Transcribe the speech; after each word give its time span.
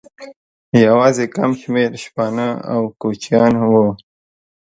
یوازې 0.85 1.25
کم 1.35 1.51
شمېر 1.61 1.89
شپانه 2.03 2.47
او 2.73 2.81
کوچیان 3.01 3.53
وو. 3.71 3.87